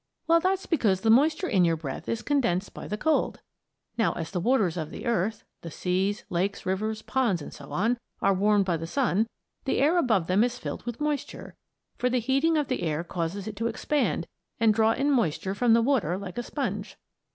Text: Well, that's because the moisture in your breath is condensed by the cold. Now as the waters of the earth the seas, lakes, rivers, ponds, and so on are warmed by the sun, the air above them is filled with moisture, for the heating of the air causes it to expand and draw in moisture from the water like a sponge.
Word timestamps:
Well, 0.25 0.39
that's 0.39 0.65
because 0.65 1.01
the 1.01 1.11
moisture 1.11 1.47
in 1.47 1.63
your 1.63 1.75
breath 1.75 2.09
is 2.09 2.23
condensed 2.23 2.73
by 2.73 2.87
the 2.87 2.97
cold. 2.97 3.39
Now 3.99 4.13
as 4.13 4.31
the 4.31 4.39
waters 4.39 4.75
of 4.75 4.89
the 4.89 5.05
earth 5.05 5.43
the 5.61 5.69
seas, 5.69 6.25
lakes, 6.27 6.65
rivers, 6.65 7.03
ponds, 7.03 7.39
and 7.39 7.53
so 7.53 7.71
on 7.71 7.99
are 8.19 8.33
warmed 8.33 8.65
by 8.65 8.77
the 8.77 8.87
sun, 8.87 9.27
the 9.65 9.77
air 9.77 9.99
above 9.99 10.25
them 10.25 10.43
is 10.43 10.57
filled 10.57 10.87
with 10.87 11.01
moisture, 11.01 11.55
for 11.99 12.09
the 12.09 12.17
heating 12.17 12.57
of 12.57 12.67
the 12.67 12.81
air 12.81 13.03
causes 13.03 13.47
it 13.47 13.55
to 13.57 13.67
expand 13.67 14.25
and 14.59 14.73
draw 14.73 14.93
in 14.93 15.11
moisture 15.11 15.53
from 15.53 15.73
the 15.73 15.83
water 15.83 16.17
like 16.17 16.39
a 16.39 16.41
sponge. 16.41 16.97